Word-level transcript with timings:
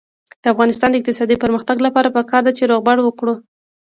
د 0.41 0.43
افغانستان 0.53 0.89
د 0.91 0.95
اقتصادي 0.99 1.35
پرمختګ 1.43 1.77
لپاره 1.87 2.13
پکار 2.17 2.41
ده 2.47 2.51
چې 2.57 2.69
روغبړ 2.71 2.97
وکړو. 3.01 3.33